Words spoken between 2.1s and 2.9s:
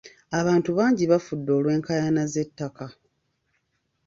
z'ettaka.